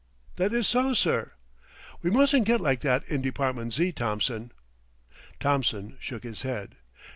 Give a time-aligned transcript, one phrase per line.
[0.37, 1.33] "That is so, sir."
[2.01, 4.51] "We mustn't get like that in Department Z., Thompson."
[5.39, 6.77] Thompson shook his head.